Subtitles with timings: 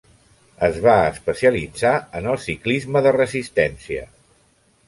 [0.67, 4.09] Es va especialitzar en el ciclisme de resistència.